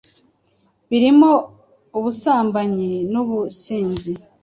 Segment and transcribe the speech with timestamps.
[0.89, 1.31] birimo
[1.97, 4.11] ubusambanyi n’ubusinzi